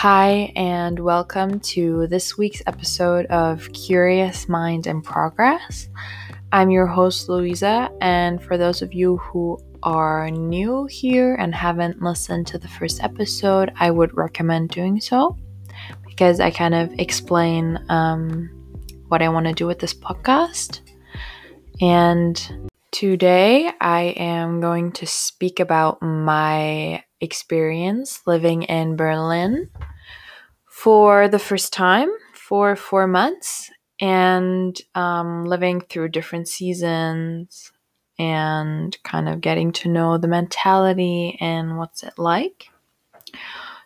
[0.00, 5.88] Hi, and welcome to this week's episode of Curious Mind and Progress.
[6.52, 12.02] I'm your host, Louisa, and for those of you who are new here and haven't
[12.02, 15.34] listened to the first episode, I would recommend doing so
[16.04, 18.50] because I kind of explain um,
[19.08, 20.80] what I want to do with this podcast.
[21.80, 29.70] And today I am going to speak about my experience living in Berlin
[30.76, 37.72] for the first time for four months and um, living through different seasons
[38.18, 42.68] and kind of getting to know the mentality and what's it like.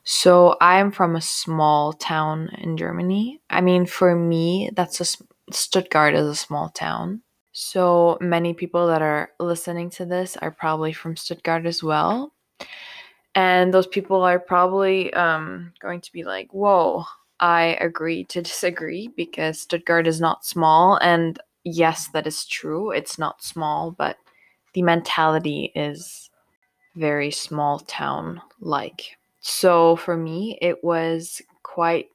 [0.02, 3.40] So I'm from a small town in Germany.
[3.48, 5.06] I mean, for me, that's a
[5.52, 7.22] Stuttgart is a small town.
[7.52, 12.32] So many people that are listening to this are probably from Stuttgart as well.
[13.34, 17.04] And those people are probably um, going to be like, whoa,
[17.38, 20.96] I agree to disagree because Stuttgart is not small.
[20.96, 22.90] And yes, that is true.
[22.90, 24.16] It's not small, but
[24.74, 26.30] the mentality is
[26.96, 29.16] very small town like.
[29.40, 32.08] So for me, it was quite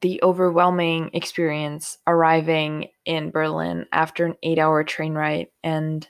[0.00, 6.08] the overwhelming experience arriving in Berlin after an eight hour train ride and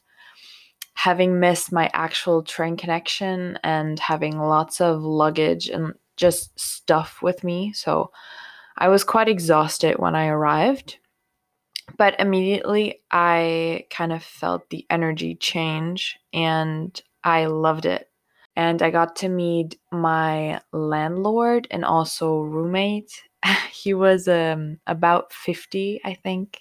[1.03, 7.43] having missed my actual train connection and having lots of luggage and just stuff with
[7.43, 7.73] me.
[7.73, 8.11] So
[8.77, 10.99] I was quite exhausted when I arrived.
[11.97, 18.11] But immediately I kind of felt the energy change and I loved it
[18.55, 23.23] and I got to meet my landlord and also roommate.
[23.73, 26.61] he was um, about 50, I think.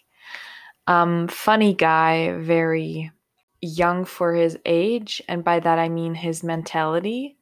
[0.88, 3.12] Um, funny guy, very
[3.62, 7.38] young for his age, and by that I mean his mentality.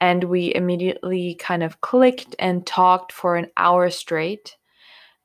[0.00, 4.56] And we immediately kind of clicked and talked for an hour straight.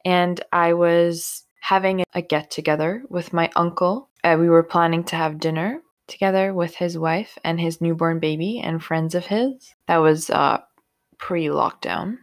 [0.06, 4.10] And I was having a get together with my uncle.
[4.24, 8.60] Uh, we were planning to have dinner together with his wife and his newborn baby
[8.60, 9.74] and friends of his.
[9.88, 10.60] That was uh,
[11.18, 12.20] pre lockdown.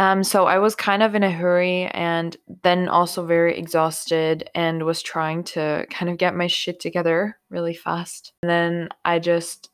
[0.00, 4.86] Um, so I was kind of in a hurry and then also very exhausted and
[4.86, 8.32] was trying to kind of get my shit together really fast.
[8.42, 9.68] And then I just,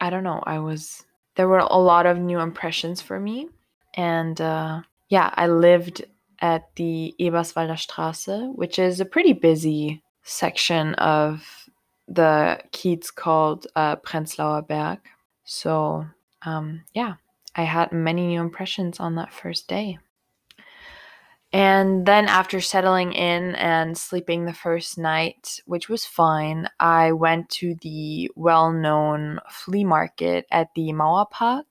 [0.00, 1.04] I don't know, I was,
[1.34, 3.50] there were a lot of new impressions for me.
[3.92, 6.06] And uh, yeah, I lived
[6.40, 11.68] at the Eberswalder Straße, which is a pretty busy section of
[12.08, 15.00] the kiez called uh, Prenzlauer Berg.
[15.44, 16.06] So,
[16.46, 17.16] um, yeah,
[17.56, 19.98] I had many new impressions on that first day.
[21.52, 27.48] And then, after settling in and sleeping the first night, which was fine, I went
[27.50, 31.62] to the well known flea market at the Mauerpark,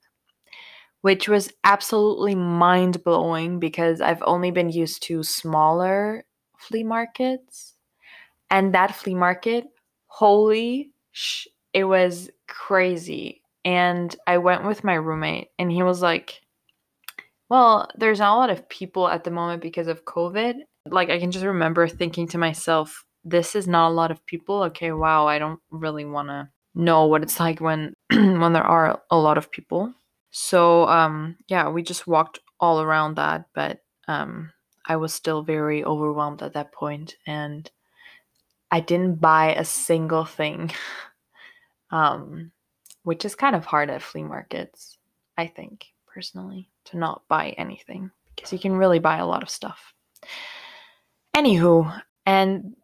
[1.01, 6.25] which was absolutely mind blowing because I've only been used to smaller
[6.57, 7.75] flea markets.
[8.49, 9.65] And that flea market
[10.07, 16.41] holy sh- it was crazy and i went with my roommate and he was like
[17.49, 20.55] well there's not a lot of people at the moment because of covid.
[20.85, 24.63] Like i can just remember thinking to myself this is not a lot of people.
[24.63, 29.01] Okay wow i don't really want to know what it's like when when there are
[29.09, 29.93] a lot of people.
[30.31, 34.51] So um yeah we just walked all around that but um
[34.87, 37.69] i was still very overwhelmed at that point and
[38.71, 40.71] I didn't buy a single thing,
[41.91, 42.51] um,
[43.05, 44.97] which is kind of hard at flea markets,
[45.37, 49.49] I think, personally, to not buy anything because you can really buy a lot of
[49.49, 49.93] stuff.
[51.37, 52.75] Anywho, and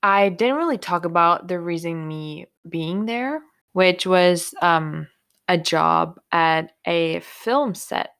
[0.00, 3.42] I didn't really talk about the reason me being there,
[3.72, 5.08] which was um,
[5.48, 8.14] a job at a film set.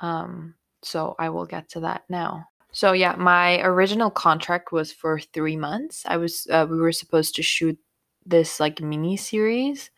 [0.00, 2.44] Um, so I will get to that now.
[2.70, 6.04] So yeah, my original contract was for three months.
[6.06, 7.76] I was uh, we were supposed to shoot
[8.24, 9.90] this like mini series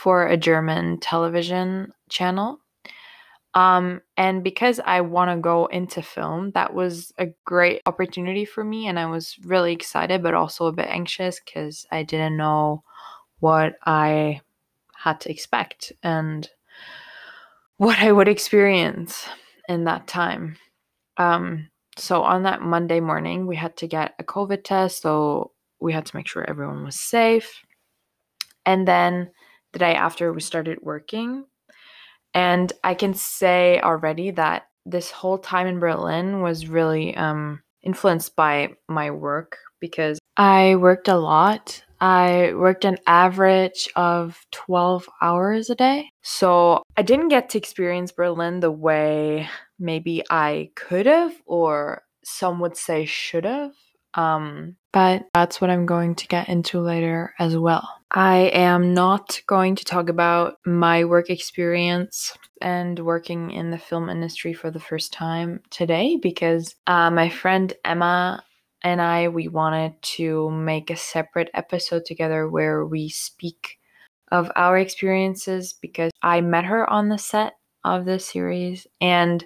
[0.00, 2.58] for a German television channel.
[3.52, 8.64] Um, and because I want to go into film, that was a great opportunity for
[8.64, 12.82] me, and I was really excited, but also a bit anxious because I didn't know
[13.40, 14.40] what I
[14.96, 16.48] had to expect and
[17.76, 19.28] what I would experience
[19.68, 20.56] in that time.
[21.18, 21.68] Um,
[21.98, 25.02] so on that Monday morning, we had to get a COVID test.
[25.02, 27.62] So we had to make sure everyone was safe.
[28.64, 29.30] And then
[29.72, 31.44] the day after, we started working.
[32.34, 38.36] And I can say already that this whole time in Berlin was really um, influenced
[38.36, 41.84] by my work because I worked a lot.
[42.00, 46.10] I worked an average of 12 hours a day.
[46.22, 52.60] So I didn't get to experience Berlin the way maybe I could have, or some
[52.60, 53.72] would say should have.
[54.14, 57.88] Um, but that's what I'm going to get into later as well.
[58.12, 64.08] I am not going to talk about my work experience and working in the film
[64.08, 68.42] industry for the first time today because uh, my friend Emma
[68.82, 73.78] and I we wanted to make a separate episode together where we speak
[74.32, 79.44] of our experiences because I met her on the set of the series and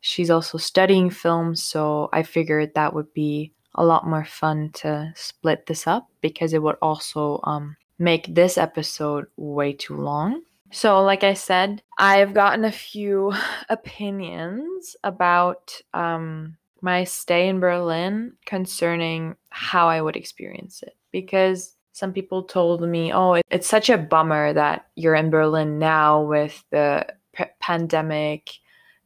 [0.00, 5.12] she's also studying film so I figured that would be a lot more fun to
[5.14, 10.42] split this up because it would also um, make this episode way too long.
[10.72, 13.32] So, like I said, I've gotten a few
[13.68, 20.96] opinions about um, my stay in Berlin concerning how I would experience it.
[21.12, 26.22] Because some people told me, oh, it's such a bummer that you're in Berlin now
[26.22, 28.50] with the p- pandemic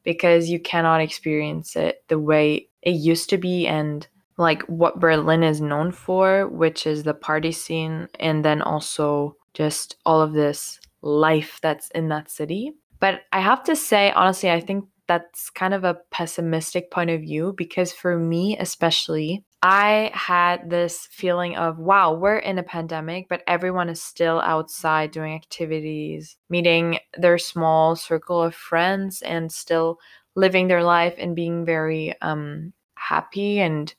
[0.05, 4.06] because you cannot experience it the way it used to be and
[4.37, 9.97] like what Berlin is known for, which is the party scene, and then also just
[10.05, 12.73] all of this life that's in that city.
[13.01, 17.21] But I have to say, honestly, I think that's kind of a pessimistic point of
[17.21, 23.29] view because for me, especially, I had this feeling of, wow, we're in a pandemic,
[23.29, 29.99] but everyone is still outside doing activities, meeting their small circle of friends, and still
[30.35, 33.95] living their life and being very um, happy and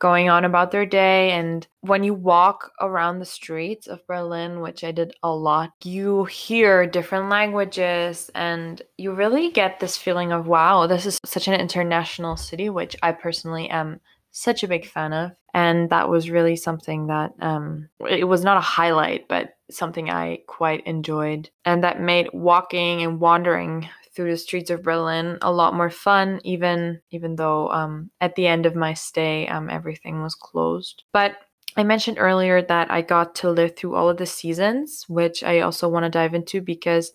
[0.00, 1.30] going on about their day.
[1.30, 6.24] And when you walk around the streets of Berlin, which I did a lot, you
[6.24, 11.54] hear different languages and you really get this feeling of, wow, this is such an
[11.54, 14.00] international city, which I personally am
[14.32, 15.32] such a big fan of.
[15.52, 20.38] And that was really something that um, it was not a highlight, but something I
[20.46, 21.50] quite enjoyed.
[21.64, 23.88] And that made walking and wandering
[24.20, 28.46] through the streets of Berlin a lot more fun, even even though um, at the
[28.46, 31.04] end of my stay, um, everything was closed.
[31.10, 31.36] But
[31.78, 35.60] I mentioned earlier that I got to live through all of the seasons, which I
[35.60, 37.14] also want to dive into because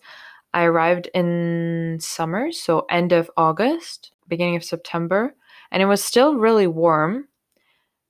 [0.52, 5.36] I arrived in summer, so end of August, beginning of September,
[5.70, 7.28] and it was still really warm.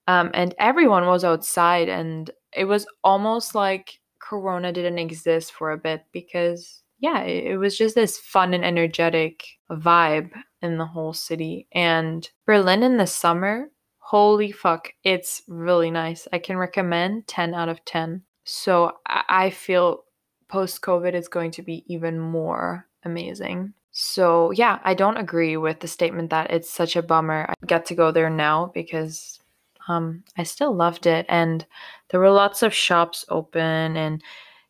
[0.09, 5.77] Um, and everyone was outside, and it was almost like Corona didn't exist for a
[5.77, 10.31] bit because yeah, it, was just this fun and energetic vibe
[10.63, 11.69] in the whole city.
[11.73, 16.27] And Berlin in the summer, holy fuck, it's really nice.
[16.33, 18.23] I can recommend 10 out of 10.
[18.45, 20.05] So I feel
[20.49, 23.75] post COVID is going to be even more amazing.
[23.91, 27.47] So, yeah, I don't agree with the statement that it's such a bummer.
[27.49, 29.41] I get to go there now because
[29.89, 31.27] um, I still loved it.
[31.29, 31.65] And
[32.11, 34.23] there were lots of shops open and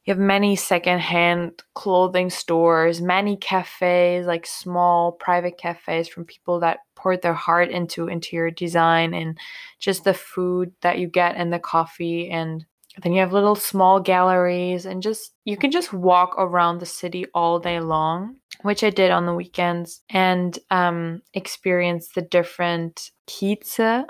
[0.07, 6.79] you have many secondhand clothing stores, many cafes, like small private cafes from people that
[6.95, 9.37] poured their heart into interior design and
[9.79, 12.31] just the food that you get and the coffee.
[12.31, 12.65] And
[13.03, 17.27] then you have little small galleries and just you can just walk around the city
[17.35, 24.07] all day long which i did on the weekends and um, experience the different kieze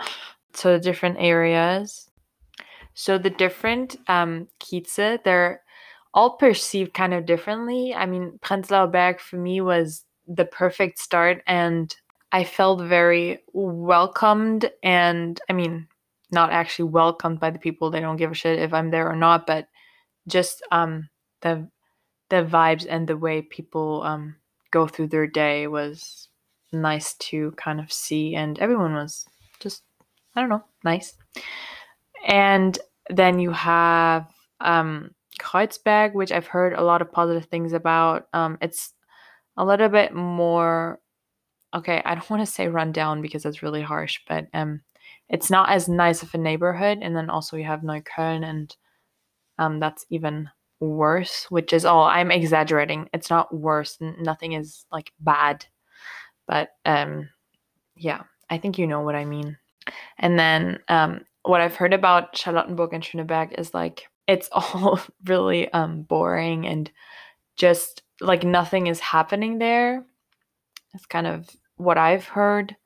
[0.56, 2.10] so the different areas.
[2.94, 5.62] So the different um, kieze they're
[6.16, 7.94] all perceived kind of differently.
[7.94, 11.94] I mean, Prenzlauer Berg for me was the perfect start, and
[12.32, 14.70] I felt very welcomed.
[14.82, 15.86] And I mean,
[16.32, 17.90] not actually welcomed by the people.
[17.90, 19.68] They don't give a shit if I'm there or not, but
[20.26, 21.08] just um,
[21.42, 21.68] the
[22.30, 24.36] the vibes and the way people um,
[24.72, 26.28] go through their day was
[26.72, 29.26] nice to kind of see, and everyone was
[29.60, 29.82] just
[30.34, 31.14] I don't know, nice.
[32.26, 32.78] And
[33.10, 34.26] then you have
[34.60, 38.26] um, Kreuzberg, which I've heard a lot of positive things about.
[38.32, 38.92] Um, it's
[39.56, 41.00] a little bit more
[41.74, 42.02] okay.
[42.04, 44.80] I don't want to say run down because that's really harsh, but um,
[45.28, 46.98] it's not as nice of a neighborhood.
[47.02, 48.74] And then also you have Neukölln, and
[49.58, 50.50] um, that's even
[50.80, 51.46] worse.
[51.50, 53.08] Which is all I'm exaggerating.
[53.12, 53.98] It's not worse.
[54.00, 55.66] nothing is like bad,
[56.46, 57.28] but um,
[57.96, 59.56] yeah, I think you know what I mean.
[60.18, 65.72] And then um, what I've heard about Charlottenburg and Schöneberg is like it's all really
[65.72, 66.90] um boring and
[67.56, 70.04] just like nothing is happening there.
[70.92, 72.76] That's kind of what I've heard.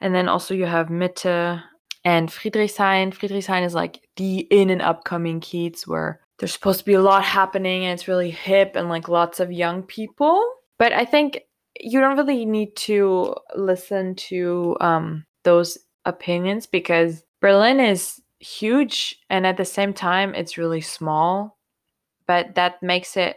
[0.00, 1.62] And then also you have Mitte
[2.04, 3.14] and Friedrichshain.
[3.14, 7.24] Friedrichshain is like the in and upcoming Kiez where there's supposed to be a lot
[7.24, 10.42] happening and it's really hip and like lots of young people.
[10.78, 11.40] But I think
[11.80, 19.46] you don't really need to listen to um, those opinions because Berlin is huge and
[19.46, 21.58] at the same time it's really small
[22.26, 23.36] but that makes it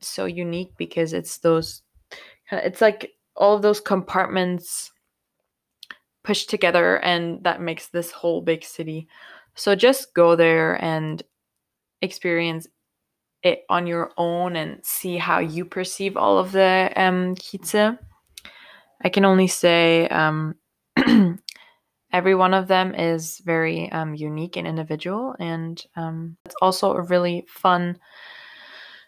[0.00, 1.82] so unique because it's those
[2.50, 4.92] it's like all of those compartments
[6.22, 9.08] pushed together and that makes this whole big city.
[9.54, 11.22] So just go there and
[12.02, 12.66] experience
[13.42, 17.98] it on your own and see how you perceive all of the um, Kieze.
[19.02, 20.56] I can only say um,
[22.12, 27.02] every one of them is very um, unique and individual, and um, it's also a
[27.02, 27.98] really fun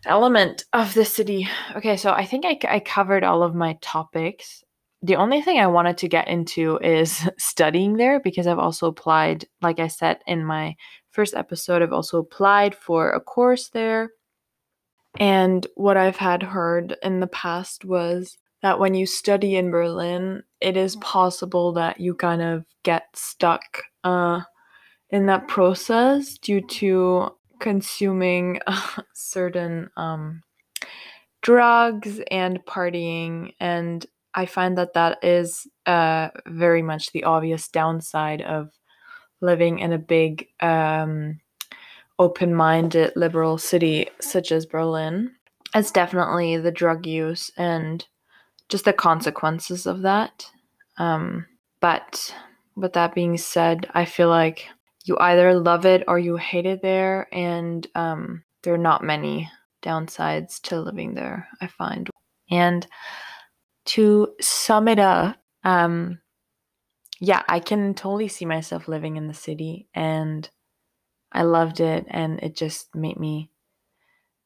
[0.06, 1.48] element of the city.
[1.76, 4.64] Okay, so I think I, I covered all of my topics.
[5.02, 9.46] The only thing I wanted to get into is studying there because I've also applied,
[9.60, 10.76] like I said in my
[11.10, 14.10] first episode, I've also applied for a course there.
[15.20, 20.42] And what I've had heard in the past was that when you study in Berlin,
[20.60, 24.40] it is possible that you kind of get stuck uh,
[25.10, 28.60] in that process due to consuming
[29.14, 30.42] certain um,
[31.42, 33.54] drugs and partying.
[33.60, 38.70] And I find that that is uh, very much the obvious downside of
[39.40, 41.40] living in a big, um,
[42.18, 45.32] open minded liberal city such as Berlin.
[45.74, 48.06] It's definitely the drug use and
[48.72, 50.50] just the consequences of that.
[50.96, 51.46] Um,
[51.80, 52.34] but
[52.74, 54.66] with that being said, I feel like
[55.04, 59.50] you either love it or you hate it there, and um, there are not many
[59.82, 62.08] downsides to living there, I find.
[62.50, 62.86] And
[63.84, 66.20] to sum it up, um,
[67.20, 70.48] yeah, I can totally see myself living in the city, and
[71.30, 73.50] I loved it, and it just made me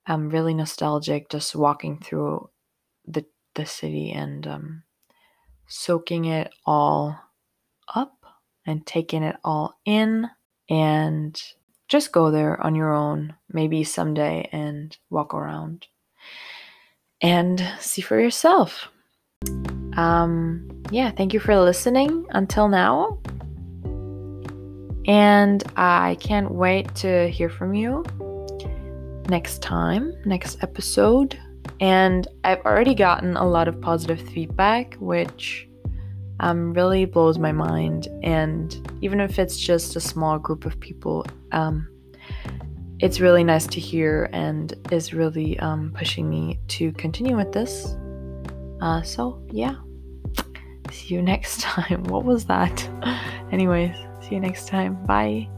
[0.06, 2.50] um, really nostalgic just walking through
[3.06, 3.25] the
[3.56, 4.82] the city and um,
[5.66, 7.18] soaking it all
[7.94, 8.25] up
[8.66, 10.28] and taking it all in
[10.68, 11.42] and
[11.88, 15.86] just go there on your own maybe someday and walk around
[17.22, 18.88] and see for yourself.
[19.96, 23.18] Um yeah thank you for listening until now.
[25.06, 28.04] And i can't wait to hear from you
[29.28, 31.38] next time next episode
[31.80, 35.68] and I've already gotten a lot of positive feedback, which
[36.40, 38.08] um, really blows my mind.
[38.23, 41.88] And even if it's just a small group of people, um,
[43.00, 47.96] it's really nice to hear and is really um, pushing me to continue with this.
[48.80, 49.76] Uh, so, yeah.
[50.90, 52.04] See you next time.
[52.04, 52.88] What was that?
[53.52, 55.04] Anyways, see you next time.
[55.04, 55.49] Bye.